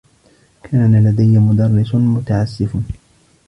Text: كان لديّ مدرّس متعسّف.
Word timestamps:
كان 0.63 1.03
لديّ 1.03 1.37
مدرّس 1.37 1.95
متعسّف. 1.95 2.75